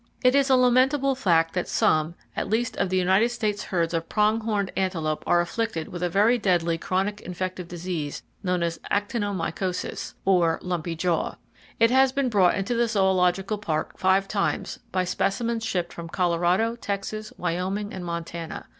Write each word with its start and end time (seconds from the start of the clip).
—It 0.23 0.33
is 0.33 0.49
a 0.49 0.55
lamentable 0.55 1.13
fact 1.13 1.53
that 1.53 1.67
some, 1.67 2.15
at 2.35 2.49
least, 2.49 2.75
of 2.77 2.89
the 2.89 2.97
United 2.97 3.29
States 3.29 3.65
herds 3.65 3.93
of 3.93 4.09
prong 4.09 4.39
horned 4.41 4.71
antelope 4.75 5.23
are 5.27 5.41
afflicted 5.41 5.89
with 5.89 6.01
a 6.01 6.09
very 6.09 6.39
deadly 6.39 6.79
chronic 6.79 7.21
infective 7.21 7.67
disease 7.67 8.23
known 8.41 8.63
as 8.63 8.79
actinomycosis, 8.89 10.15
or 10.25 10.57
[Page 10.57 10.61
84] 10.61 10.67
lumpy 10.67 10.95
jaw. 10.95 11.35
It 11.79 11.91
has 11.91 12.11
been 12.11 12.29
brought 12.29 12.55
into 12.55 12.73
the 12.73 12.87
Zoological 12.87 13.59
Park 13.59 13.99
five 13.99 14.27
times, 14.27 14.79
by 14.91 15.03
specimens 15.03 15.63
shipped 15.63 15.93
from 15.93 16.09
Colorado, 16.09 16.75
Texas, 16.75 17.31
Wyoming 17.37 17.93
and 17.93 18.03
Montana. 18.03 18.65